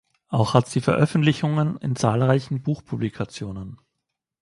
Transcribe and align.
Auch 0.29 0.55
hat 0.55 0.67
sie 0.67 0.81
Veröffentlichungen 0.81 1.77
in 1.77 1.95
zahlreichen 1.95 2.63
Buchpublikationen. 2.63 3.79